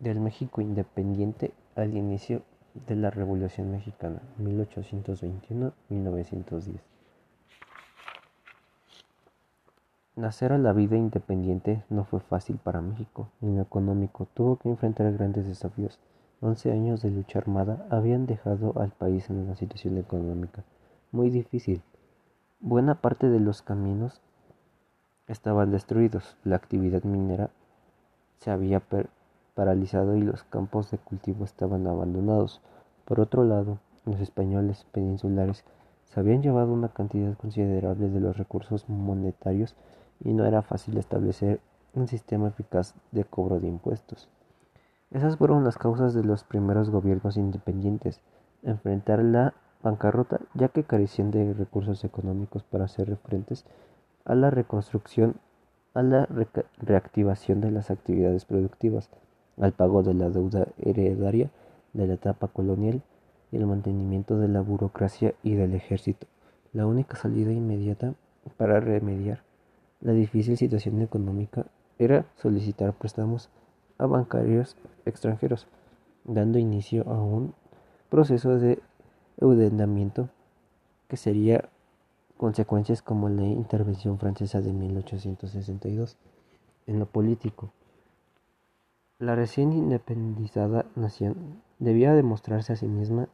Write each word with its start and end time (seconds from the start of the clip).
del 0.00 0.20
México 0.20 0.60
independiente 0.60 1.52
al 1.76 1.96
inicio 1.96 2.42
de 2.86 2.96
la 2.96 3.10
Revolución 3.10 3.70
Mexicana, 3.70 4.20
1821-1910. 4.40 6.80
Nacer 10.16 10.52
a 10.52 10.58
la 10.58 10.72
vida 10.72 10.96
independiente 10.96 11.84
no 11.90 12.04
fue 12.04 12.20
fácil 12.20 12.58
para 12.58 12.80
México. 12.80 13.28
En 13.40 13.56
lo 13.56 13.62
económico 13.62 14.26
tuvo 14.34 14.56
que 14.56 14.68
enfrentar 14.68 15.12
grandes 15.12 15.46
desafíos. 15.46 16.00
Once 16.40 16.72
años 16.72 17.02
de 17.02 17.10
lucha 17.10 17.38
armada 17.38 17.86
habían 17.90 18.26
dejado 18.26 18.72
al 18.80 18.90
país 18.90 19.30
en 19.30 19.38
una 19.38 19.54
situación 19.54 19.96
económica 19.98 20.64
muy 21.12 21.30
difícil. 21.30 21.82
Buena 22.60 22.96
parte 22.96 23.28
de 23.28 23.40
los 23.40 23.62
caminos 23.62 24.20
estaban 25.26 25.70
destruidos, 25.70 26.36
la 26.44 26.56
actividad 26.56 27.04
minera 27.04 27.50
se 28.40 28.50
había 28.50 28.80
paralizado 29.58 30.16
y 30.16 30.20
los 30.20 30.44
campos 30.44 30.88
de 30.92 30.98
cultivo 30.98 31.44
estaban 31.44 31.88
abandonados. 31.88 32.60
Por 33.04 33.18
otro 33.18 33.42
lado, 33.42 33.80
los 34.04 34.20
españoles 34.20 34.86
peninsulares 34.92 35.64
se 36.04 36.20
habían 36.20 36.42
llevado 36.42 36.72
una 36.72 36.90
cantidad 36.90 37.36
considerable 37.36 38.08
de 38.08 38.20
los 38.20 38.36
recursos 38.36 38.88
monetarios 38.88 39.74
y 40.20 40.32
no 40.32 40.46
era 40.46 40.62
fácil 40.62 40.96
establecer 40.96 41.58
un 41.92 42.06
sistema 42.06 42.46
eficaz 42.46 42.94
de 43.10 43.24
cobro 43.24 43.58
de 43.58 43.66
impuestos. 43.66 44.28
Esas 45.10 45.36
fueron 45.36 45.64
las 45.64 45.76
causas 45.76 46.14
de 46.14 46.22
los 46.22 46.44
primeros 46.44 46.90
gobiernos 46.90 47.36
independientes, 47.36 48.20
enfrentar 48.62 49.24
la 49.24 49.54
bancarrota 49.82 50.38
ya 50.54 50.68
que 50.68 50.84
carecían 50.84 51.32
de 51.32 51.52
recursos 51.52 52.04
económicos 52.04 52.62
para 52.62 52.84
hacer 52.84 53.16
frentes 53.16 53.64
a 54.24 54.36
la 54.36 54.52
reconstrucción, 54.52 55.34
a 55.94 56.02
la 56.04 56.28
reactivación 56.78 57.60
de 57.60 57.72
las 57.72 57.90
actividades 57.90 58.44
productivas, 58.44 59.10
al 59.60 59.72
pago 59.72 60.02
de 60.02 60.14
la 60.14 60.30
deuda 60.30 60.68
heredaria 60.78 61.50
de 61.92 62.06
la 62.06 62.14
etapa 62.14 62.48
colonial 62.48 63.02
y 63.50 63.56
el 63.56 63.66
mantenimiento 63.66 64.38
de 64.38 64.48
la 64.48 64.60
burocracia 64.60 65.34
y 65.42 65.54
del 65.54 65.74
ejército. 65.74 66.26
La 66.72 66.86
única 66.86 67.16
salida 67.16 67.52
inmediata 67.52 68.14
para 68.56 68.80
remediar 68.80 69.42
la 70.00 70.12
difícil 70.12 70.56
situación 70.56 71.02
económica 71.02 71.66
era 71.98 72.26
solicitar 72.36 72.92
préstamos 72.92 73.48
a 73.98 74.06
bancarios 74.06 74.76
extranjeros, 75.04 75.66
dando 76.24 76.58
inicio 76.58 77.08
a 77.08 77.20
un 77.20 77.54
proceso 78.08 78.58
de 78.58 78.78
endeudamiento 79.40 80.28
que 81.08 81.16
sería 81.16 81.68
consecuencias 82.36 83.02
como 83.02 83.28
la 83.28 83.44
intervención 83.44 84.18
francesa 84.18 84.60
de 84.60 84.72
1862 84.72 86.16
en 86.86 86.98
lo 87.00 87.06
político. 87.06 87.72
La 89.20 89.34
recién 89.34 89.72
independizada 89.72 90.86
nación 90.94 91.60
debía 91.80 92.14
demostrarse 92.14 92.72
a 92.72 92.76
sí 92.76 92.86
misma 92.86 93.28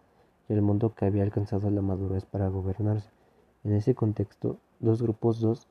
y 0.48 0.54
al 0.54 0.62
mundo 0.62 0.94
que 0.94 1.04
había 1.04 1.22
alcanzado 1.22 1.70
la 1.70 1.82
madurez 1.82 2.24
para 2.24 2.48
gobernarse. 2.48 3.10
En 3.64 3.74
ese 3.74 3.94
contexto, 3.94 4.56
dos 4.80 5.02
grupos 5.02 5.40
dos 5.40 5.68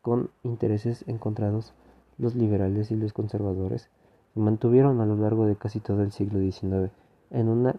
con 0.00 0.30
intereses 0.44 1.02
encontrados, 1.08 1.74
los 2.18 2.36
liberales 2.36 2.92
y 2.92 2.94
los 2.94 3.12
conservadores, 3.12 3.90
se 4.32 4.38
mantuvieron 4.38 5.00
a 5.00 5.06
lo 5.06 5.16
largo 5.16 5.44
de 5.44 5.56
casi 5.56 5.80
todo 5.80 6.04
el 6.04 6.12
siglo 6.12 6.38
XIX 6.38 6.92
en 7.30 7.48
una 7.48 7.74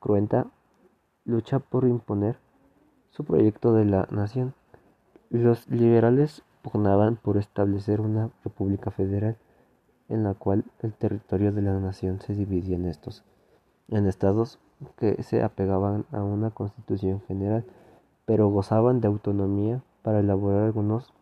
cruenta 0.00 0.46
lucha 1.26 1.58
por 1.58 1.84
imponer 1.84 2.38
su 3.10 3.24
proyecto 3.24 3.74
de 3.74 3.84
la 3.84 4.08
nación. 4.10 4.54
Los 5.28 5.68
liberales 5.68 6.44
pugnaban 6.62 7.16
por 7.16 7.36
establecer 7.36 8.00
una 8.00 8.30
república 8.42 8.90
federal 8.90 9.36
en 10.14 10.24
la 10.24 10.34
cual 10.34 10.64
el 10.82 10.92
territorio 10.94 11.52
de 11.52 11.62
la 11.62 11.78
nación 11.78 12.20
se 12.20 12.34
dividía 12.34 12.76
en 12.76 12.86
estos, 12.86 13.24
en 13.88 14.06
estados 14.06 14.58
que 14.96 15.22
se 15.22 15.42
apegaban 15.42 16.04
a 16.12 16.22
una 16.22 16.50
constitución 16.50 17.20
general, 17.28 17.64
pero 18.24 18.48
gozaban 18.48 19.00
de 19.00 19.08
autonomía 19.08 19.82
para 20.02 20.20
elaborar 20.20 20.62
algunos 20.62 21.12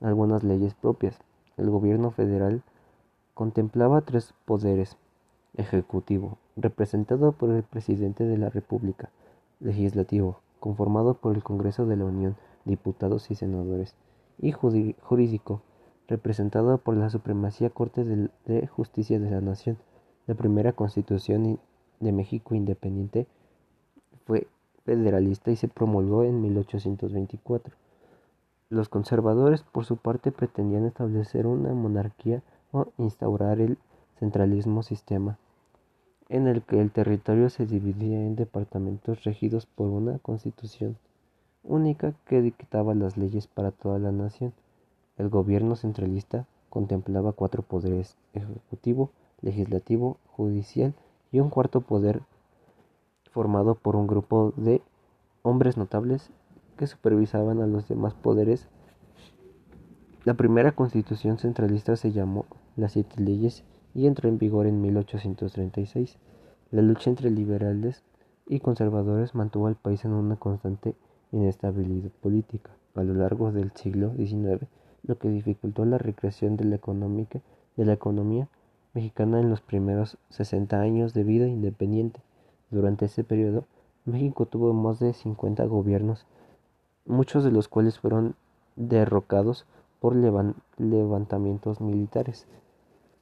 algunas 0.00 0.44
leyes 0.44 0.74
propias. 0.74 1.18
El 1.56 1.70
gobierno 1.70 2.10
federal 2.10 2.62
contemplaba 3.34 4.02
tres 4.02 4.34
poderes. 4.44 4.96
Ejecutivo, 5.56 6.38
representado 6.56 7.32
por 7.32 7.50
el 7.50 7.64
presidente 7.64 8.24
de 8.24 8.38
la 8.38 8.48
República. 8.48 9.10
Legislativo, 9.58 10.40
conformado 10.60 11.14
por 11.14 11.34
el 11.34 11.42
Congreso 11.42 11.86
de 11.86 11.96
la 11.96 12.04
Unión, 12.04 12.36
diputados 12.64 13.30
y 13.30 13.34
senadores. 13.34 13.96
Y 14.38 14.52
jurídico, 14.52 15.62
representado 16.08 16.78
por 16.78 16.96
la 16.96 17.10
Supremacía 17.10 17.70
Corte 17.70 18.04
de 18.04 18.66
Justicia 18.66 19.20
de 19.20 19.30
la 19.30 19.40
Nación. 19.40 19.76
La 20.26 20.34
primera 20.34 20.72
constitución 20.72 21.60
de 22.00 22.12
México 22.12 22.54
independiente 22.54 23.26
fue 24.26 24.48
federalista 24.84 25.50
y 25.50 25.56
se 25.56 25.68
promulgó 25.68 26.24
en 26.24 26.40
1824. 26.40 27.74
Los 28.70 28.88
conservadores, 28.88 29.62
por 29.62 29.84
su 29.84 29.96
parte, 29.96 30.32
pretendían 30.32 30.86
establecer 30.86 31.46
una 31.46 31.72
monarquía 31.74 32.42
o 32.72 32.88
instaurar 32.98 33.60
el 33.60 33.78
centralismo 34.18 34.82
sistema, 34.82 35.38
en 36.28 36.48
el 36.48 36.62
que 36.62 36.80
el 36.80 36.90
territorio 36.90 37.48
se 37.48 37.66
dividía 37.66 38.18
en 38.18 38.36
departamentos 38.36 39.24
regidos 39.24 39.66
por 39.66 39.88
una 39.88 40.18
constitución 40.18 40.96
única 41.62 42.14
que 42.26 42.42
dictaba 42.42 42.94
las 42.94 43.16
leyes 43.16 43.46
para 43.46 43.70
toda 43.70 43.98
la 43.98 44.12
nación. 44.12 44.52
El 45.18 45.28
gobierno 45.28 45.76
centralista 45.76 46.46
contemplaba 46.70 47.32
cuatro 47.32 47.62
poderes 47.62 48.16
ejecutivo, 48.34 49.10
legislativo, 49.42 50.18
judicial 50.26 50.94
y 51.32 51.40
un 51.40 51.50
cuarto 51.50 51.80
poder 51.80 52.22
formado 53.32 53.74
por 53.74 53.96
un 53.96 54.06
grupo 54.06 54.52
de 54.56 54.80
hombres 55.42 55.76
notables 55.76 56.30
que 56.76 56.86
supervisaban 56.86 57.60
a 57.60 57.66
los 57.66 57.88
demás 57.88 58.14
poderes. 58.14 58.68
La 60.24 60.34
primera 60.34 60.72
constitución 60.72 61.38
centralista 61.38 61.96
se 61.96 62.12
llamó 62.12 62.46
Las 62.76 62.92
Siete 62.92 63.20
Leyes 63.20 63.64
y 63.94 64.06
entró 64.06 64.28
en 64.28 64.38
vigor 64.38 64.66
en 64.66 64.80
1836. 64.80 66.16
La 66.70 66.82
lucha 66.82 67.10
entre 67.10 67.30
liberales 67.30 68.04
y 68.46 68.60
conservadores 68.60 69.34
mantuvo 69.34 69.66
al 69.66 69.76
país 69.76 70.04
en 70.04 70.12
una 70.12 70.36
constante 70.36 70.94
inestabilidad 71.32 72.10
política 72.20 72.70
a 72.94 73.02
lo 73.02 73.14
largo 73.14 73.52
del 73.52 73.72
siglo 73.72 74.14
XIX, 74.16 74.66
lo 75.02 75.18
que 75.18 75.28
dificultó 75.28 75.84
la 75.84 75.98
recreación 75.98 76.56
de 76.56 76.64
la, 76.64 76.76
económica, 76.76 77.40
de 77.76 77.84
la 77.84 77.92
economía 77.92 78.48
mexicana 78.94 79.40
en 79.40 79.50
los 79.50 79.60
primeros 79.60 80.18
60 80.30 80.80
años 80.80 81.14
de 81.14 81.24
vida 81.24 81.46
independiente. 81.46 82.20
Durante 82.70 83.06
ese 83.06 83.24
periodo, 83.24 83.64
México 84.04 84.46
tuvo 84.46 84.72
más 84.72 84.98
de 84.98 85.12
50 85.12 85.64
gobiernos 85.66 86.26
muchos 87.08 87.42
de 87.42 87.50
los 87.50 87.68
cuales 87.68 87.98
fueron 87.98 88.36
derrocados 88.76 89.66
por 89.98 90.14
levantamientos 90.14 91.80
militares. 91.80 92.46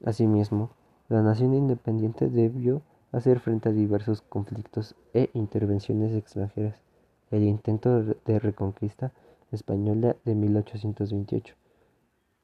Asimismo, 0.04 0.70
la 1.09 1.22
nación 1.22 1.54
independiente 1.54 2.28
debió 2.28 2.82
hacer 3.12 3.41
frente 3.41 3.69
a 3.69 3.72
diversos 3.72 4.20
conflictos 4.20 4.94
e 5.15 5.31
intervenciones 5.32 6.15
extranjeras. 6.15 6.81
El 7.31 7.44
intento 7.44 8.03
de 8.03 8.38
reconquista 8.38 9.12
española 9.53 10.16
de 10.25 10.34
1828, 10.34 11.54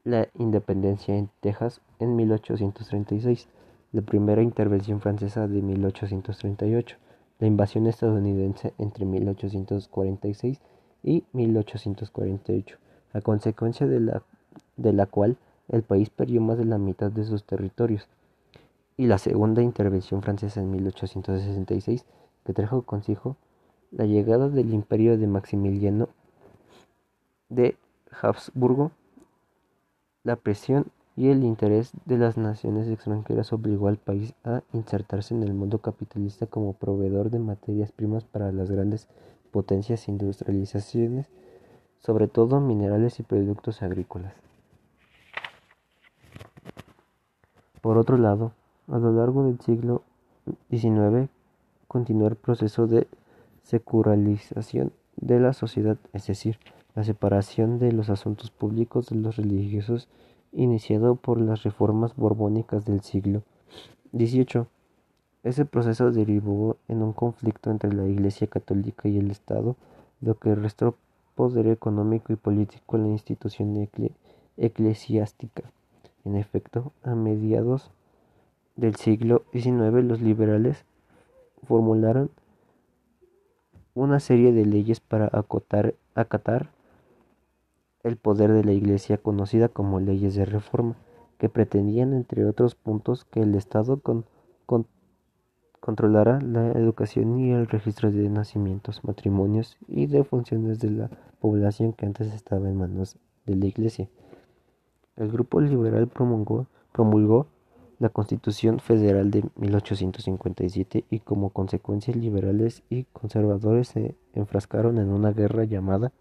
la 0.04 0.28
independencia 0.34 1.16
en 1.16 1.30
Texas 1.40 1.80
en 1.98 2.16
1836, 2.16 3.48
la 3.92 4.02
primera 4.02 4.42
intervención 4.42 5.00
francesa 5.00 5.46
de 5.46 5.62
1838, 5.62 6.96
la 7.38 7.46
invasión 7.46 7.86
estadounidense 7.86 8.72
entre 8.78 9.04
1846 9.04 10.60
y 11.04 11.24
1848, 11.32 12.78
a 13.12 13.20
consecuencia 13.20 13.86
de 13.86 14.00
la, 14.00 14.22
de 14.76 14.92
la 14.92 15.06
cual 15.06 15.36
el 15.68 15.82
país 15.82 16.10
perdió 16.10 16.40
más 16.40 16.58
de 16.58 16.64
la 16.64 16.78
mitad 16.78 17.10
de 17.10 17.24
sus 17.24 17.44
territorios, 17.44 18.08
y 18.96 19.06
la 19.06 19.18
segunda 19.18 19.62
intervención 19.62 20.22
francesa 20.22 20.60
en 20.60 20.70
1866, 20.70 22.04
que 22.44 22.52
trajo 22.52 22.82
consigo 22.82 23.36
la 23.90 24.06
llegada 24.06 24.48
del 24.48 24.72
imperio 24.72 25.16
de 25.16 25.26
Maximiliano 25.26 26.08
de 27.48 27.76
Habsburgo, 28.20 28.90
la 30.24 30.36
presión 30.36 30.86
y 31.16 31.28
el 31.28 31.44
interés 31.44 31.92
de 32.06 32.16
las 32.16 32.36
naciones 32.36 32.88
extranjeras 32.88 33.52
obligó 33.52 33.88
al 33.88 33.98
país 33.98 34.34
a 34.44 34.62
insertarse 34.72 35.34
en 35.34 35.42
el 35.42 35.52
mundo 35.52 35.78
capitalista 35.78 36.46
como 36.46 36.72
proveedor 36.72 37.30
de 37.30 37.38
materias 37.38 37.92
primas 37.92 38.24
para 38.24 38.50
las 38.52 38.70
grandes 38.70 39.08
potencias 39.50 40.08
industrializaciones, 40.08 41.28
sobre 41.98 42.28
todo 42.28 42.60
minerales 42.60 43.20
y 43.20 43.22
productos 43.22 43.82
agrícolas. 43.82 44.32
Por 47.82 47.98
otro 47.98 48.16
lado, 48.16 48.52
a 48.88 48.98
lo 48.98 49.12
largo 49.12 49.44
del 49.44 49.60
siglo 49.60 50.02
XIX 50.70 51.28
continuó 51.88 52.28
el 52.28 52.36
proceso 52.36 52.86
de 52.86 53.06
secularización 53.64 54.92
de 55.16 55.40
la 55.40 55.52
sociedad, 55.52 55.98
es 56.12 56.26
decir, 56.26 56.58
la 56.94 57.04
separación 57.04 57.78
de 57.78 57.92
los 57.92 58.10
asuntos 58.10 58.50
públicos 58.50 59.06
de 59.06 59.16
los 59.16 59.36
religiosos 59.36 60.08
iniciado 60.52 61.16
por 61.16 61.40
las 61.40 61.62
reformas 61.62 62.14
borbónicas 62.16 62.84
del 62.84 63.00
siglo 63.00 63.42
XVIII. 64.12 64.66
Ese 65.42 65.64
proceso 65.64 66.10
derivó 66.12 66.76
en 66.88 67.02
un 67.02 67.12
conflicto 67.12 67.70
entre 67.70 67.92
la 67.92 68.06
Iglesia 68.06 68.46
católica 68.46 69.08
y 69.08 69.18
el 69.18 69.30
Estado, 69.30 69.76
lo 70.20 70.38
que 70.38 70.54
restó 70.54 70.94
poder 71.34 71.66
económico 71.68 72.32
y 72.32 72.36
político 72.36 72.96
a 72.96 73.00
la 73.00 73.08
institución 73.08 73.88
eclesiástica. 74.56 75.62
En 76.24 76.36
efecto, 76.36 76.92
a 77.02 77.14
mediados 77.14 77.90
del 78.76 78.94
siglo 78.96 79.42
XIX 79.52 80.04
los 80.04 80.20
liberales 80.20 80.84
formularon 81.66 82.30
una 83.94 84.20
serie 84.20 84.52
de 84.52 84.64
leyes 84.64 85.00
para 85.00 85.28
acotar, 85.32 85.94
acatar 86.14 86.68
el 88.02 88.16
poder 88.16 88.52
de 88.52 88.64
la 88.64 88.72
Iglesia 88.72 89.18
conocida 89.18 89.68
como 89.68 90.00
leyes 90.00 90.34
de 90.34 90.44
reforma, 90.44 90.96
que 91.38 91.48
pretendían, 91.48 92.14
entre 92.14 92.44
otros 92.46 92.74
puntos, 92.74 93.24
que 93.24 93.40
el 93.40 93.54
Estado 93.54 94.00
con, 94.00 94.24
controlara 95.80 96.40
la 96.40 96.72
educación 96.72 97.38
y 97.40 97.50
el 97.50 97.66
registro 97.66 98.10
de 98.10 98.28
nacimientos, 98.28 99.02
matrimonios 99.04 99.76
y 99.88 100.06
de 100.06 100.22
funciones 100.24 100.78
de 100.78 100.90
la 100.90 101.10
población 101.40 101.92
que 101.92 102.06
antes 102.06 102.32
estaba 102.32 102.68
en 102.68 102.76
manos 102.76 103.16
de 103.46 103.56
la 103.56 103.66
Iglesia. 103.66 104.08
El 105.16 105.30
grupo 105.30 105.60
liberal 105.60 106.06
promulgó, 106.08 106.66
promulgó 106.92 107.46
la 107.98 108.08
Constitución 108.08 108.80
Federal 108.80 109.30
de 109.30 109.44
1857 109.56 111.04
y 111.08 111.20
como 111.20 111.50
consecuencia 111.50 112.14
liberales 112.14 112.82
y 112.88 113.04
conservadores 113.12 113.88
se 113.88 114.16
enfrascaron 114.34 114.98
en 114.98 115.08
una 115.08 115.32
guerra 115.32 115.64
llamada 115.64 116.12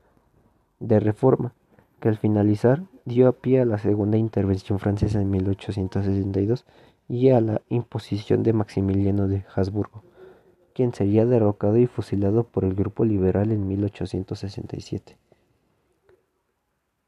de 0.80 1.00
reforma, 1.00 1.54
que 2.02 2.10
al 2.10 2.18
finalizar 2.18 2.84
dio 3.06 3.32
pie 3.32 3.62
a 3.62 3.66
la 3.66 3.78
segunda 3.78 4.18
intervención 4.18 4.80
francesa 4.80 5.22
en 5.22 5.30
1862 5.30 6.66
y 7.08 7.30
a 7.30 7.40
la 7.40 7.62
imposición 7.70 8.44
de 8.44 8.54
Maximiliano 8.54 9.28
de 9.28 9.46
Habsburgo, 9.56 10.04
quien 10.74 10.94
sería 10.94 11.26
derrocado 11.26 11.78
y 11.78 11.88
fusilado 11.88 12.44
por 12.44 12.66
el 12.66 12.74
grupo 12.74 13.06
liberal 13.06 13.52
en 13.52 13.68
1867. 13.68 15.16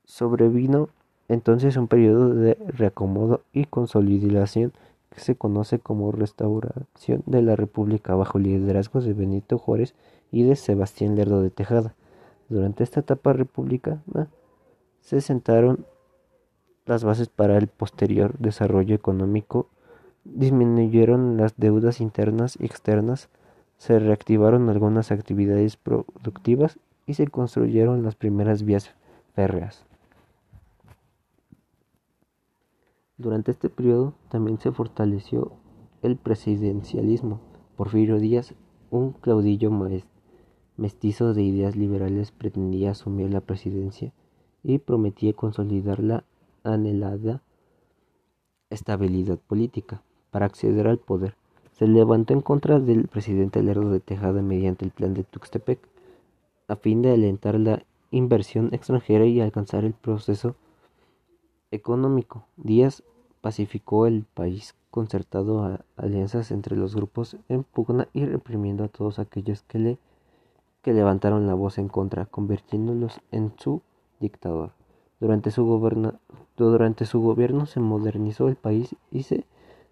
Sobrevino 0.06 0.90
entonces 1.28 1.76
un 1.78 1.88
periodo 1.88 2.30
de 2.36 2.56
reacomodo 2.68 3.42
y 3.52 3.66
consolidación 3.66 4.74
que 5.10 5.22
se 5.22 5.36
conoce 5.36 5.80
como 5.80 6.12
restauración 6.12 7.24
de 7.26 7.42
la 7.42 7.56
República 7.56 8.14
bajo 8.14 8.38
liderazgos 8.38 9.06
de 9.06 9.14
Benito 9.14 9.58
Juárez 9.58 9.96
y 10.32 10.44
de 10.44 10.56
Sebastián 10.56 11.16
Lerdo 11.16 11.42
de 11.42 11.50
Tejada. 11.50 11.96
Durante 12.50 12.84
esta 12.84 13.00
etapa 13.00 13.34
republicana 13.34 14.28
se 15.04 15.20
sentaron 15.20 15.86
las 16.86 17.04
bases 17.04 17.28
para 17.28 17.58
el 17.58 17.68
posterior 17.68 18.38
desarrollo 18.40 18.96
económico, 18.96 19.68
disminuyeron 20.24 21.36
las 21.36 21.58
deudas 21.58 22.00
internas 22.00 22.58
y 22.60 22.66
externas, 22.66 23.30
se 23.78 24.00
reactivaron 24.00 24.70
algunas 24.70 25.12
actividades 25.12 25.76
productivas 25.76 26.80
y 27.06 27.16
se 27.16 27.28
construyeron 27.28 28.04
las 28.04 28.16
primeras 28.16 28.64
vías 28.64 28.96
férreas. 29.36 29.86
Durante 33.18 33.52
este 33.52 33.70
periodo 33.70 34.14
también 34.30 34.58
se 34.58 34.72
fortaleció 34.72 35.52
el 36.02 36.16
presidencialismo. 36.16 37.42
Porfirio 37.76 38.20
Díaz, 38.20 38.54
un 38.90 39.12
claudillo 39.12 39.70
mestizo 40.78 41.34
de 41.34 41.44
ideas 41.44 41.76
liberales, 41.76 42.32
pretendía 42.32 42.92
asumir 42.92 43.30
la 43.32 43.42
presidencia 43.42 44.14
y 44.64 44.80
prometía 44.80 45.34
consolidar 45.34 46.00
la 46.00 46.24
anhelada 46.64 47.42
estabilidad 48.70 49.38
política. 49.38 50.02
Para 50.32 50.48
acceder 50.48 50.88
al 50.88 50.98
poder, 50.98 51.36
se 51.74 51.88
levantó 51.88 52.34
en 52.34 52.42
contra 52.42 52.80
del 52.80 53.08
presidente 53.08 53.62
Lerdo 53.62 53.92
de 53.92 54.00
Tejada 54.00 54.42
mediante 54.42 54.86
el 54.86 54.92
plan 54.92 55.14
de 55.14 55.24
Tuxtepec, 55.24 55.80
a 56.68 56.76
fin 56.76 57.02
de 57.02 57.12
alentar 57.12 57.60
la 57.60 57.84
inversión 58.12 58.70
extranjera 58.74 59.26
y 59.26 59.42
alcanzar 59.42 59.84
el 59.84 59.94
proceso 59.94 60.56
económico. 61.72 62.46
Díaz 62.58 63.04
pacificó 63.42 64.08
el 64.08 64.24
país 64.34 64.76
concertado 64.90 65.80
alianzas 65.98 66.52
entre 66.52 66.78
los 66.78 66.96
grupos 66.96 67.38
en 67.50 67.64
pugna 67.64 68.08
y 68.14 68.26
reprimiendo 68.26 68.84
a 68.84 68.88
todos 68.88 69.20
aquellos 69.20 69.64
que 69.64 69.80
le 69.80 69.98
que 70.84 70.94
levantaron 70.94 71.48
la 71.48 71.54
voz 71.54 71.78
en 71.78 71.88
contra, 71.88 72.26
convirtiéndolos 72.26 73.22
en 73.32 73.54
su 73.58 73.82
dictador. 74.24 74.72
Durante 75.20 75.52
su, 75.52 75.66
gobierno 75.66 77.66
se 77.66 77.80
modernizó 77.80 78.48
el 78.48 78.56
país 78.56 78.96
y 79.12 79.24
se 79.24 79.46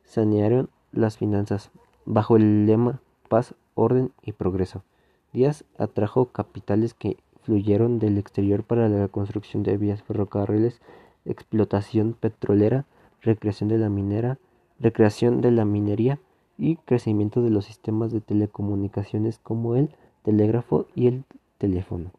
sanearon 0.04 0.70
las 0.92 1.18
finanzas 1.18 1.70
bajo 2.06 2.38
el 2.38 2.66
lema 2.66 3.00
paz, 3.30 3.54
orden 3.76 4.12
y 4.24 4.32
progreso. 4.32 4.84
Díaz 5.32 5.64
atrajo 5.78 6.26
capitales 6.26 6.94
que 6.94 7.18
fluyeron 7.44 8.00
del 8.00 8.18
exterior 8.18 8.64
para 8.64 8.90
la 8.90 9.08
construcción 9.08 9.64
de 9.64 9.78
vías 9.78 10.04
ferrocarriles 10.04 10.82
explotación 11.26 12.14
petrolera, 12.14 12.86
recreación 13.22 13.70
de 13.70 13.78
la 13.78 13.90
minera, 13.90 14.38
recreación 14.80 15.42
de 15.42 15.52
la 15.52 15.66
minería 15.66 16.20
y 16.58 16.78
crecimiento 16.78 17.42
de 17.42 17.50
los 17.50 17.66
sistemas 17.66 18.12
de 18.12 18.22
telecomunicaciones 18.22 19.40
como 19.40 19.76
el 19.76 19.90
telégrafo 20.24 20.88
y 20.96 21.08
el 21.08 21.24
teléfono. 21.58 22.12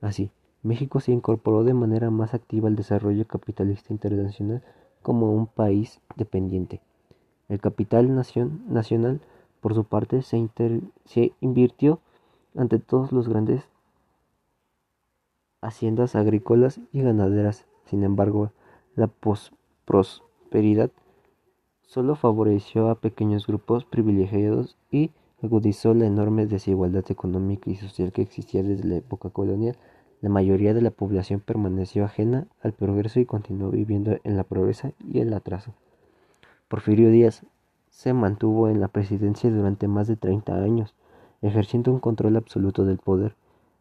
Así, 0.00 0.30
México 0.66 1.00
se 1.00 1.12
incorporó 1.12 1.64
de 1.64 1.74
manera 1.74 2.10
más 2.10 2.34
activa 2.34 2.68
al 2.68 2.76
desarrollo 2.76 3.26
capitalista 3.26 3.92
internacional 3.92 4.62
como 5.02 5.32
un 5.32 5.46
país 5.46 6.00
dependiente. 6.16 6.80
El 7.48 7.60
capital 7.60 8.14
nacional, 8.14 9.20
por 9.60 9.74
su 9.74 9.84
parte, 9.84 10.22
se, 10.22 10.48
se 11.04 11.32
invirtió 11.40 12.00
ante 12.56 12.78
todos 12.78 13.12
los 13.12 13.28
grandes 13.28 13.62
haciendas 15.62 16.16
agrícolas 16.16 16.80
y 16.92 17.02
ganaderas 17.02 17.66
sin 17.86 18.02
embargo, 18.02 18.50
la 18.96 19.08
prosperidad 19.84 20.90
solo 21.82 22.16
favoreció 22.16 22.90
a 22.90 22.96
pequeños 22.96 23.46
grupos 23.46 23.84
privilegiados 23.84 24.76
y 24.90 25.12
agudizó 25.40 25.94
la 25.94 26.06
enorme 26.06 26.46
desigualdad 26.46 27.04
económica 27.08 27.70
y 27.70 27.76
social 27.76 28.12
que 28.12 28.22
existía 28.22 28.64
desde 28.64 28.88
la 28.88 28.96
época 28.96 29.30
colonial. 29.30 29.76
La 30.22 30.30
mayoría 30.30 30.72
de 30.72 30.80
la 30.80 30.90
población 30.90 31.40
permaneció 31.40 32.04
ajena 32.04 32.46
al 32.62 32.72
progreso 32.72 33.20
y 33.20 33.26
continuó 33.26 33.70
viviendo 33.70 34.18
en 34.24 34.36
la 34.36 34.44
pobreza 34.44 34.92
y 35.12 35.20
el 35.20 35.32
atraso. 35.34 35.72
Porfirio 36.68 37.10
Díaz 37.10 37.42
se 37.90 38.12
mantuvo 38.12 38.68
en 38.68 38.80
la 38.80 38.88
presidencia 38.88 39.50
durante 39.50 39.88
más 39.88 40.06
de 40.06 40.16
30 40.16 40.54
años, 40.54 40.94
ejerciendo 41.42 41.92
un 41.92 42.00
control 42.00 42.36
absoluto 42.36 42.84
del 42.84 42.98
poder. 42.98 43.34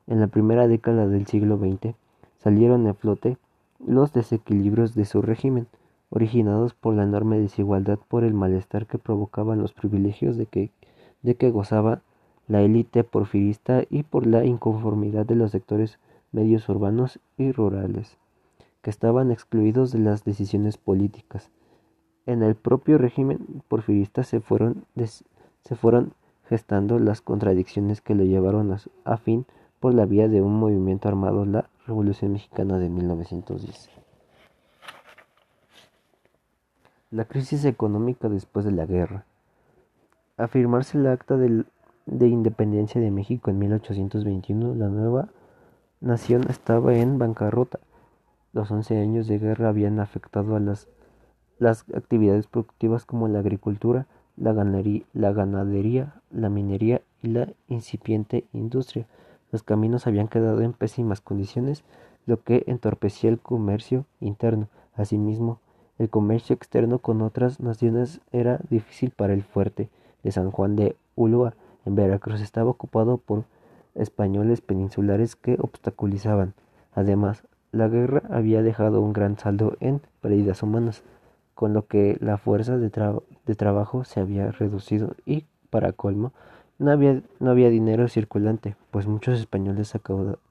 En 0.07 0.19
la 0.19 0.27
primera 0.27 0.67
década 0.67 1.07
del 1.07 1.25
siglo 1.25 1.57
XX 1.57 1.95
salieron 2.37 2.85
a 2.87 2.93
flote 2.93 3.37
los 3.85 4.13
desequilibrios 4.13 4.93
de 4.93 5.05
su 5.05 5.21
régimen, 5.21 5.67
originados 6.09 6.73
por 6.73 6.93
la 6.93 7.03
enorme 7.03 7.39
desigualdad 7.39 7.97
por 8.07 8.23
el 8.23 8.33
malestar 8.33 8.85
que 8.85 8.97
provocaban 8.97 9.61
los 9.61 9.73
privilegios 9.73 10.37
de 10.37 10.45
que, 10.45 10.71
de 11.23 11.35
que 11.35 11.49
gozaba 11.49 12.01
la 12.47 12.61
élite 12.61 13.03
porfirista 13.03 13.83
y 13.89 14.03
por 14.03 14.27
la 14.27 14.45
inconformidad 14.45 15.25
de 15.25 15.35
los 15.35 15.51
sectores 15.51 15.97
medios 16.35 16.67
urbanos 16.67 17.19
y 17.37 17.53
rurales, 17.53 18.17
que 18.81 18.89
estaban 18.89 19.31
excluidos 19.31 19.91
de 19.93 19.99
las 19.99 20.25
decisiones 20.25 20.77
políticas. 20.77 21.49
En 22.25 22.43
el 22.43 22.55
propio 22.55 22.97
régimen 22.97 23.39
porfirista 23.69 24.23
se 24.23 24.41
fueron, 24.41 24.85
se 24.95 25.75
fueron 25.75 26.13
gestando 26.49 26.99
las 26.99 27.21
contradicciones 27.21 28.01
que 28.01 28.15
lo 28.15 28.25
llevaron 28.25 28.77
a, 29.05 29.17
fin 29.17 29.45
por 29.79 29.93
la 29.93 30.05
vía 30.05 30.27
de 30.27 30.41
un 30.41 30.59
movimiento 30.59 31.07
armado, 31.07 31.45
la 31.45 31.69
Revolución 31.87 32.33
Mexicana 32.33 32.79
de 32.79 32.89
1910. 32.89 33.89
La 37.11 37.23
crisis 37.25 37.63
económica 37.63 38.27
después 38.27 38.65
de 38.65 38.71
la 38.71 38.85
guerra. 38.85 39.25
Afirmarse 40.35 40.97
el 40.97 41.07
acta 41.07 41.37
de 41.37 42.27
independencia 42.27 42.99
de 42.99 43.09
México 43.09 43.51
en 43.51 43.59
1821, 43.59 44.75
la 44.75 44.89
nueva 44.89 45.29
nación 46.05 46.45
estaba 46.49 46.95
en 46.95 47.17
bancarrota. 47.17 47.79
Los 48.53 48.71
once 48.71 48.97
años 48.97 49.27
de 49.27 49.39
guerra 49.39 49.69
habían 49.69 49.99
afectado 49.99 50.55
a 50.55 50.59
las, 50.59 50.87
las 51.57 51.83
actividades 51.93 52.47
productivas 52.47 53.05
como 53.05 53.27
la 53.27 53.39
agricultura, 53.39 54.07
la 54.37 54.53
la 55.13 55.31
ganadería, 55.33 56.21
la 56.31 56.49
minería 56.49 57.01
y 57.23 57.29
la 57.29 57.49
incipiente 57.67 58.45
industria. 58.53 59.07
Los 59.51 59.63
caminos 59.63 60.07
habían 60.07 60.27
quedado 60.27 60.61
en 60.61 60.73
pésimas 60.73 61.21
condiciones, 61.21 61.83
lo 62.25 62.43
que 62.43 62.63
entorpecía 62.67 63.29
el 63.29 63.39
comercio 63.39 64.05
interno. 64.19 64.67
Asimismo, 64.95 65.59
el 65.97 66.09
comercio 66.09 66.53
externo 66.53 66.99
con 66.99 67.21
otras 67.21 67.59
naciones 67.59 68.21
era 68.31 68.59
difícil 68.69 69.11
para 69.11 69.33
el 69.33 69.43
fuerte 69.43 69.89
de 70.23 70.31
San 70.31 70.51
Juan 70.51 70.75
de 70.75 70.95
Ulúa. 71.15 71.55
En 71.85 71.95
Veracruz 71.95 72.41
estaba 72.41 72.69
ocupado 72.69 73.17
por 73.17 73.45
españoles 73.95 74.61
peninsulares 74.61 75.35
que 75.35 75.57
obstaculizaban. 75.59 76.53
Además, 76.93 77.43
la 77.71 77.87
guerra 77.87 78.21
había 78.29 78.61
dejado 78.61 79.01
un 79.01 79.13
gran 79.13 79.37
saldo 79.37 79.75
en 79.79 80.01
pérdidas 80.21 80.63
humanas. 80.63 81.03
con 81.53 81.73
lo 81.73 81.87
que 81.87 82.17
la 82.19 82.37
fuerza 82.37 82.77
de, 82.77 82.89
trabajo 83.55 84.03
se 84.03 84.19
había 84.19 84.51
reducido 84.51 85.15
y, 85.25 85.45
para 85.69 85.93
colmo, 85.93 86.33
no 86.79 86.91
había, 86.91 87.21
no 87.39 87.49
había 87.49 87.69
dinero 87.69 88.09
circulante, 88.09 88.75
pues 88.91 89.07
muchos 89.07 89.39
españoles 89.39 89.93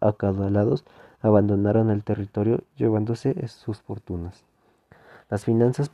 acaudalados 0.00 0.84
abandonaron 1.20 1.90
el 1.90 2.02
territorio 2.02 2.60
llevándose 2.76 3.48
sus 3.48 3.82
fortunas. 3.82 4.44
Las 5.28 5.44
finanzas 5.44 5.90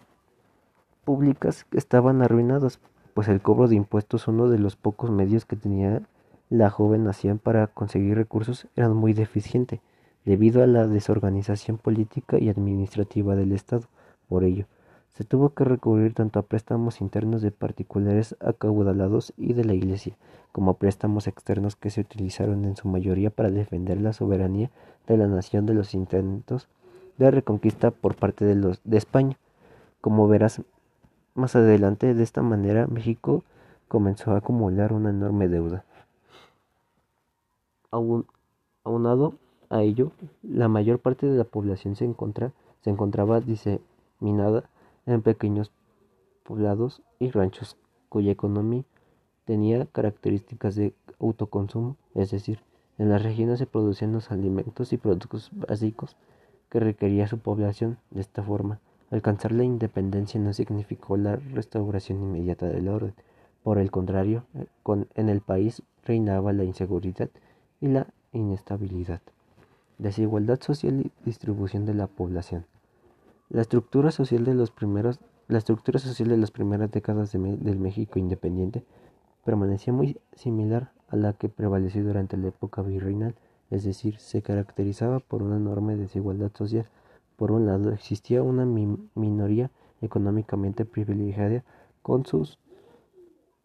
públicas 1.05 1.67
estaban 1.73 2.23
arruinadas, 2.23 2.79
pues 3.15 3.29
el 3.29 3.41
cobro 3.41 3.67
de 3.67 3.77
impuestos, 3.77 4.29
uno 4.29 4.49
de 4.49 4.59
los 4.59 4.77
pocos 4.77 5.11
medios 5.11 5.45
que 5.45 5.57
tenía 5.57 6.03
la 6.51 6.69
joven 6.69 7.05
nación 7.05 7.39
para 7.39 7.69
conseguir 7.69 8.17
recursos, 8.17 8.67
era 8.77 8.89
muy 8.89 9.13
deficiente, 9.13 9.81
debido 10.25 10.63
a 10.63 10.67
la 10.67 10.87
desorganización 10.89 11.79
política 11.79 12.39
y 12.39 12.49
administrativa 12.49 13.37
del 13.37 13.53
Estado. 13.53 13.85
Por 14.29 14.43
ello, 14.43 14.67
se 15.15 15.25
tuvo 15.25 15.51
que 15.51 15.65
recurrir 15.65 16.13
tanto 16.13 16.41
a 16.41 16.43
préstamos 16.43 17.01
internos 17.01 17.41
de 17.41 17.53
particulares 17.53 18.37
acaudalados 18.41 19.33
y 19.37 19.53
de 19.53 19.65
la 19.65 19.75
Iglesia, 19.75 20.17
como 20.51 20.73
a 20.73 20.77
préstamos 20.77 21.29
externos 21.29 21.77
que 21.77 21.91
se 21.91 22.01
utilizaron 22.01 22.65
en 22.65 22.77
su 22.77 22.89
mayoría 22.89 23.31
para 23.31 23.51
defender 23.51 24.01
la 24.01 24.13
soberanía 24.13 24.71
de 25.07 25.17
la 25.17 25.29
nación 25.29 25.67
de 25.67 25.75
los 25.75 25.95
intentos 25.95 26.69
de 27.17 27.31
reconquista 27.31 27.93
por 27.93 28.17
parte 28.17 28.45
de, 28.45 28.57
los, 28.57 28.81
de 28.83 28.97
España. 28.97 29.37
Como 30.01 30.27
verás 30.27 30.63
más 31.35 31.55
adelante, 31.55 32.15
de 32.15 32.23
esta 32.23 32.43
manera 32.43 32.89
México 32.89 33.45
comenzó 33.87 34.33
a 34.33 34.39
acumular 34.39 34.93
una 34.93 35.11
enorme 35.11 35.47
deuda. 35.47 35.85
Aunado 37.91 39.35
a 39.69 39.83
ello, 39.83 40.13
la 40.43 40.69
mayor 40.69 40.99
parte 40.99 41.27
de 41.27 41.37
la 41.37 41.45
población 41.45 41.97
se, 41.97 42.05
encontraba 42.05 43.41
diseminada 43.41 44.69
en 45.07 45.23
pequeños 45.23 45.71
poblados 46.45 47.03
y 47.19 47.31
ranchos 47.31 47.77
cuya 48.09 48.33
economía 48.33 48.85
tenía 49.45 49.87
características 49.87 50.75
de 50.75 50.95
autoconsumo, 51.21 51.97
es 52.15 52.31
decir, 52.31 52.61
en 52.99 53.09
las 53.09 53.23
regiones 53.23 53.59
se 53.59 53.67
producían 53.67 54.13
los 54.13 54.31
alimentos 54.31 54.93
y 54.93 54.99
productos 54.99 55.51
básicos 55.53 56.17
que 56.69 56.81
requería 56.81 57.27
su 57.27 57.39
población. 57.39 57.99
De 58.11 58.21
esta 58.21 58.43
forma, 58.43 58.79
alcanzar 59.11 59.53
la 59.53 59.65
independencia 59.65 60.39
no 60.41 60.53
significó 60.53 61.17
la 61.17 61.37
restauración 61.37 62.21
inmediata 62.23 62.67
del 62.67 62.89
orden. 62.89 63.15
Por 63.63 63.79
el 63.79 63.91
contrario, 63.91 64.45
en 65.15 65.29
el 65.29 65.41
país 65.41 65.83
reinaba 66.05 66.53
la 66.53 66.65
inseguridad 66.65 67.31
y 67.81 67.89
la 67.89 68.07
inestabilidad. 68.33 69.21
Desigualdad 69.99 70.61
social 70.61 71.01
y 71.01 71.13
distribución 71.25 71.87
de 71.87 71.95
la 71.95 72.07
población. 72.07 72.67
La 73.49 73.63
estructura 73.63 74.11
social 74.11 74.45
de 74.45 74.55
los 74.55 74.71
primeros, 74.71 75.19
la 75.49 75.59
estructura 75.59 75.99
social 75.99 76.29
de 76.29 76.37
las 76.37 76.51
primeras 76.51 76.91
décadas 76.91 77.33
del 77.33 77.79
México 77.79 78.19
independiente 78.19 78.85
permanecía 79.45 79.93
muy 79.93 80.19
similar 80.35 80.93
a 81.09 81.17
la 81.17 81.33
que 81.33 81.49
prevaleció 81.49 82.05
durante 82.05 82.37
la 82.37 82.49
época 82.49 82.83
virreinal, 82.83 83.35
es 83.71 83.85
decir, 83.85 84.19
se 84.19 84.43
caracterizaba 84.43 85.21
por 85.21 85.43
una 85.43 85.57
enorme 85.57 85.97
desigualdad 85.97 86.53
social. 86.55 86.87
Por 87.37 87.53
un 87.53 87.67
lado, 87.67 87.93
existía 87.93 88.43
una 88.43 88.65
minoría 88.65 89.71
económicamente 90.01 90.85
privilegiada 90.85 91.65
con 92.03 92.27
sus 92.27 92.59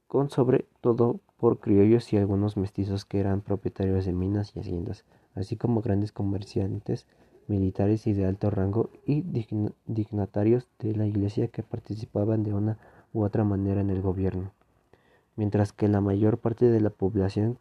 con 0.07 0.29
sobre 0.29 0.65
todo 0.81 1.19
por 1.37 1.59
criollos 1.59 2.11
y 2.13 2.17
algunos 2.17 2.57
mestizos 2.57 3.05
que 3.05 3.19
eran 3.19 3.41
propietarios 3.41 4.05
de 4.05 4.13
minas 4.13 4.55
y 4.55 4.59
haciendas, 4.59 5.03
así 5.35 5.57
como 5.57 5.81
grandes 5.81 6.11
comerciantes 6.11 7.05
militares 7.47 8.07
y 8.07 8.13
de 8.13 8.25
alto 8.25 8.49
rango 8.49 8.89
y 9.05 9.21
dignatarios 9.85 10.67
de 10.79 10.95
la 10.95 11.05
Iglesia 11.05 11.47
que 11.47 11.63
participaban 11.63 12.43
de 12.43 12.53
una 12.53 12.77
u 13.13 13.23
otra 13.23 13.43
manera 13.43 13.81
en 13.81 13.89
el 13.89 14.01
gobierno, 14.01 14.51
mientras 15.35 15.71
que 15.71 15.87
la 15.87 16.01
mayor 16.01 16.39
parte 16.39 16.69
de 16.69 16.81
la 16.81 16.89
población 16.89 17.57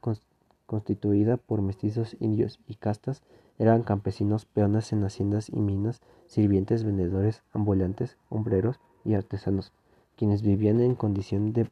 constituida 0.66 1.36
por 1.36 1.62
mestizos 1.62 2.16
indios 2.20 2.60
y 2.66 2.76
castas 2.76 3.22
eran 3.58 3.82
campesinos, 3.82 4.46
peones 4.46 4.92
en 4.92 5.04
haciendas 5.04 5.48
y 5.48 5.60
minas, 5.60 6.00
sirvientes, 6.26 6.82
vendedores, 6.82 7.42
ambulantes, 7.52 8.16
hombreros 8.28 8.80
y 9.04 9.14
artesanos, 9.14 9.72
quienes 10.16 10.42
vivían 10.42 10.80
en 10.80 10.94
condición 10.94 11.52
de 11.52 11.68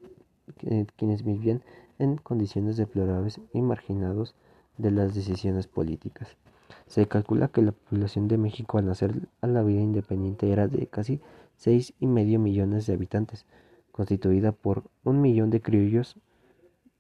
quienes 0.97 1.25
vivían 1.25 1.63
en 1.99 2.17
condiciones 2.17 2.77
deplorables 2.77 3.41
y 3.53 3.63
marginados 3.63 4.35
de 4.79 4.91
las 4.91 5.15
decisiones 5.15 5.67
políticas. 5.67 6.37
Se 6.87 7.07
calcula 7.07 7.49
que 7.49 7.63
la 7.63 7.73
población 7.73 8.29
de 8.29 8.39
México 8.39 8.79
al 8.79 8.87
nacer 8.87 9.29
a 9.41 9.47
la 9.47 9.63
vida 9.63 9.81
independiente 9.81 10.51
era 10.51 10.69
de 10.69 10.87
casi 10.87 11.21
seis 11.57 11.95
y 12.01 12.07
medio 12.07 12.39
millones 12.39 12.87
de 12.87 12.95
habitantes, 12.95 13.47
constituida 13.93 14.53
por 14.53 14.85
un 15.05 15.21
millón 15.21 15.51
de 15.51 15.61
criollos, 15.61 16.17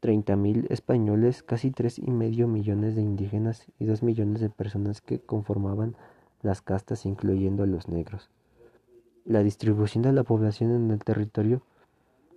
treinta 0.00 0.36
mil 0.36 0.66
españoles, 0.70 1.42
casi 1.42 1.70
tres 1.70 1.98
y 1.98 2.10
medio 2.10 2.48
millones 2.48 2.94
de 2.94 3.02
indígenas 3.02 3.66
y 3.78 3.86
dos 3.86 4.02
millones 4.02 4.40
de 4.40 4.50
personas 4.50 5.00
que 5.00 5.20
conformaban 5.20 5.96
las 6.42 6.60
castas 6.60 7.06
incluyendo 7.06 7.62
a 7.62 7.66
los 7.66 7.88
negros. 7.88 8.30
La 9.24 9.42
distribución 9.42 10.02
de 10.02 10.12
la 10.12 10.24
población 10.24 10.72
en 10.72 10.90
el 10.90 10.98
territorio 10.98 11.62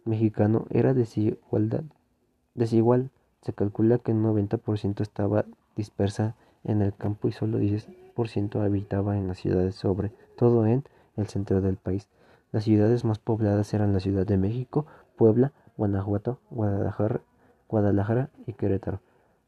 mexicano 0.06 0.66
era 0.70 0.94
desigual. 0.94 3.10
Se 3.42 3.54
calcula 3.54 3.98
que 3.98 4.12
el 4.12 4.18
90% 4.18 5.02
estaba 5.02 5.46
dispersa 5.76 6.36
en 6.64 6.82
el 6.82 6.96
campo 6.96 7.28
y 7.28 7.32
solo 7.32 7.60
10% 7.60 8.64
habitaba 8.64 9.18
en 9.18 9.28
las 9.28 9.40
ciudades, 9.40 9.76
sobre 9.76 10.12
todo 10.38 10.66
en 10.66 10.84
el 11.18 11.28
centro 11.28 11.62
del 11.62 11.78
país. 11.78 12.08
Las 12.52 12.64
ciudades 12.64 13.04
más 13.04 13.20
pobladas 13.20 13.74
eran 13.74 13.94
la 13.94 14.00
Ciudad 14.00 14.26
de 14.26 14.38
México, 14.38 14.86
Puebla, 15.18 15.52
Guanajuato, 15.78 16.40
Guadalajara, 16.50 17.22
Guadalajara 17.68 18.30
y 18.48 18.54
Querétaro. 18.54 19.02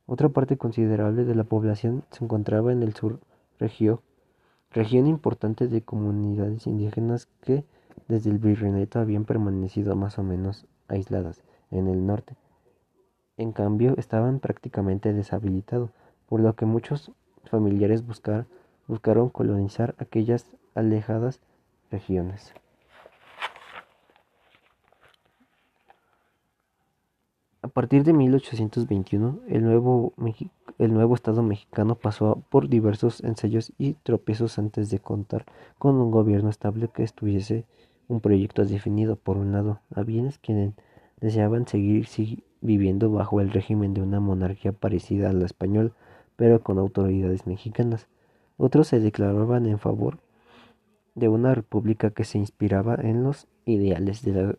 Otra 0.06 0.30
parte 0.30 0.58
considerable 0.58 1.24
de 1.24 1.36
la 1.36 1.44
población 1.44 2.04
se 2.12 2.24
encontraba 2.24 2.72
en 2.72 2.84
el 2.84 2.94
sur 2.94 3.20
región 3.60 5.08
importante 5.08 5.68
de 5.68 5.82
comunidades 5.82 6.68
indígenas 6.68 7.28
que 7.42 7.64
desde 8.08 8.30
el 8.30 8.38
virreinato 8.38 9.00
habían 9.00 9.26
permanecido 9.26 9.96
más 9.96 10.18
o 10.20 10.24
menos 10.24 10.66
aisladas 10.88 11.42
en 11.72 11.88
el 11.88 12.06
norte. 12.06 12.36
En 13.38 13.52
cambio, 13.52 13.94
estaban 13.98 14.40
prácticamente 14.40 15.14
deshabilitados 15.14 15.92
por 16.28 16.40
lo 16.40 16.56
que 16.56 16.66
muchos 16.66 17.12
familiares 17.46 18.04
buscaron 18.06 19.30
colonizar 19.30 19.96
aquellas 20.00 20.46
alejadas 20.76 21.40
regiones. 21.92 22.54
A 27.62 27.68
partir 27.70 28.04
de 28.04 28.14
1821, 28.14 29.40
el 29.50 29.64
nuevo, 29.64 30.14
el 30.78 30.94
nuevo 30.94 31.16
Estado 31.16 31.44
mexicano 31.44 31.96
pasó 31.96 32.42
por 32.50 32.70
diversos 32.70 33.24
ensayos 33.24 33.74
y 33.78 33.94
tropiezos 33.94 34.58
antes 34.58 34.90
de 34.90 35.00
contar 35.00 35.46
con 35.78 35.96
un 35.96 36.10
gobierno 36.10 36.50
estable 36.50 36.88
que 36.88 37.04
estuviese 37.04 37.66
un 38.08 38.22
proyecto 38.22 38.66
definido. 38.66 39.16
Por 39.16 39.38
un 39.38 39.52
lado, 39.52 39.82
había 39.94 40.30
quienes 40.42 40.74
deseaban 41.20 41.68
seguir 41.68 42.08
viviendo 42.62 43.12
bajo 43.12 43.42
el 43.42 43.52
régimen 43.52 43.94
de 43.94 44.02
una 44.02 44.20
monarquía 44.20 44.72
parecida 44.72 45.30
a 45.30 45.34
la 45.34 45.46
española, 45.46 45.92
pero 46.36 46.62
con 46.62 46.78
autoridades 46.78 47.48
mexicanas. 47.48 48.08
Otros 48.58 48.88
se 48.88 49.00
declaraban 49.00 49.66
en 49.66 49.80
favor 49.80 50.20
de 51.16 51.30
una 51.30 51.54
república 51.56 52.12
que 52.12 52.24
se 52.24 52.38
inspiraba 52.38 52.96
en 52.96 53.24
los 53.24 53.48
ideales 53.66 54.24
de 54.24 54.32
la 54.34 54.56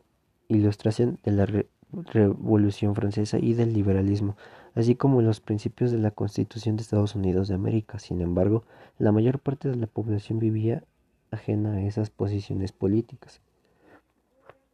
ilustración 0.48 1.18
de 1.24 1.32
la 1.32 1.46
Revolución 1.92 2.94
Francesa 2.94 3.38
y 3.38 3.54
del 3.54 3.72
liberalismo, 3.72 4.36
así 4.74 4.94
como 4.94 5.22
los 5.22 5.40
principios 5.40 5.90
de 5.90 5.98
la 5.98 6.10
Constitución 6.10 6.76
de 6.76 6.82
Estados 6.82 7.14
Unidos 7.14 7.48
de 7.48 7.54
América. 7.54 7.98
Sin 7.98 8.20
embargo, 8.20 8.64
la 8.98 9.12
mayor 9.12 9.38
parte 9.38 9.68
de 9.68 9.76
la 9.76 9.86
población 9.86 10.38
vivía 10.38 10.82
ajena 11.30 11.74
a 11.74 11.82
esas 11.82 12.10
posiciones 12.10 12.72
políticas. 12.72 13.40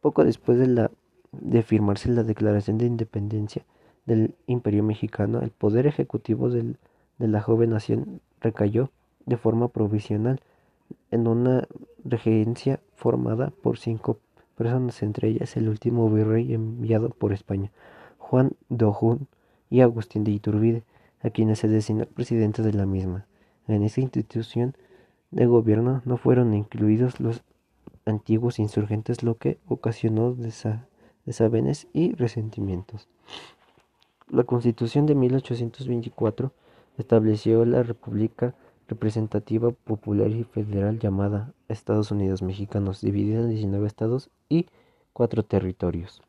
Poco 0.01 0.23
después 0.23 0.57
de, 0.57 0.67
la, 0.67 0.91
de 1.31 1.63
firmarse 1.63 2.09
la 2.09 2.23
Declaración 2.23 2.77
de 2.77 2.85
Independencia 2.85 3.65
del 4.05 4.35
Imperio 4.47 4.83
Mexicano, 4.83 5.41
el 5.41 5.51
poder 5.51 5.87
ejecutivo 5.87 6.49
del 6.49 6.77
de 7.17 7.27
la 7.27 7.41
joven 7.41 7.69
nación 7.71 8.21
recayó 8.41 8.91
de 9.25 9.37
forma 9.37 9.69
provisional 9.69 10.41
en 11.11 11.27
una 11.27 11.67
regencia 12.03 12.79
formada 12.93 13.51
por 13.61 13.77
cinco 13.77 14.19
personas, 14.55 15.01
entre 15.01 15.29
ellas 15.29 15.57
el 15.57 15.69
último 15.69 16.09
virrey 16.09 16.53
enviado 16.53 17.09
por 17.09 17.33
España, 17.33 17.71
Juan 18.17 18.51
de 18.69 18.91
y 19.69 19.81
Agustín 19.81 20.23
de 20.23 20.31
Iturbide, 20.31 20.83
a 21.21 21.29
quienes 21.29 21.59
se 21.59 21.67
designó 21.67 22.05
presidente 22.05 22.61
de 22.61 22.73
la 22.73 22.85
misma. 22.85 23.25
En 23.67 23.83
esta 23.83 24.01
institución 24.01 24.75
de 25.31 25.45
gobierno 25.45 26.01
no 26.05 26.17
fueron 26.17 26.53
incluidos 26.53 27.19
los 27.19 27.43
antiguos 28.05 28.59
insurgentes, 28.59 29.23
lo 29.23 29.37
que 29.37 29.59
ocasionó 29.67 30.35
desavenes 31.25 31.87
y 31.93 32.13
resentimientos. 32.13 33.07
La 34.29 34.43
Constitución 34.43 35.05
de 35.05 35.15
1824 35.15 36.51
estableció 36.97 37.65
la 37.65 37.83
República 37.83 38.55
representativa 38.87 39.71
popular 39.71 40.29
y 40.29 40.43
federal 40.43 40.99
llamada 40.99 41.53
Estados 41.67 42.11
Unidos 42.11 42.41
Mexicanos, 42.41 43.01
dividida 43.01 43.39
en 43.39 43.49
19 43.49 43.87
estados 43.87 44.29
y 44.49 44.67
cuatro 45.13 45.43
territorios. 45.43 46.21